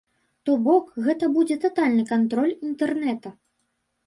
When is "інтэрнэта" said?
2.71-3.35